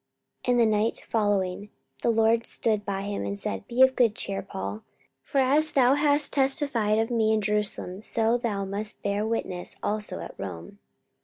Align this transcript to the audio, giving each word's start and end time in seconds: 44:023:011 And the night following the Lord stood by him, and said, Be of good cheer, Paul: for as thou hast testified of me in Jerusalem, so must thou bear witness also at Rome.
44:023:011 0.45 0.49
And 0.49 0.59
the 0.73 0.77
night 0.79 1.05
following 1.07 1.69
the 2.01 2.09
Lord 2.09 2.47
stood 2.47 2.83
by 2.83 3.03
him, 3.03 3.23
and 3.23 3.37
said, 3.37 3.67
Be 3.67 3.83
of 3.83 3.95
good 3.95 4.15
cheer, 4.15 4.41
Paul: 4.41 4.81
for 5.21 5.37
as 5.37 5.73
thou 5.73 5.93
hast 5.93 6.33
testified 6.33 6.97
of 6.97 7.11
me 7.11 7.31
in 7.31 7.39
Jerusalem, 7.39 8.01
so 8.01 8.31
must 8.65 9.03
thou 9.03 9.07
bear 9.07 9.27
witness 9.27 9.77
also 9.83 10.19
at 10.21 10.33
Rome. 10.39 10.79